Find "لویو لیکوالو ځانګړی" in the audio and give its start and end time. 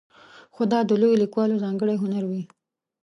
1.01-1.95